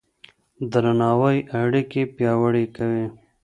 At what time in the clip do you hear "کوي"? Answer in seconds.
2.75-3.05